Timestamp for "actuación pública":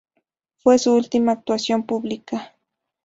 1.33-2.55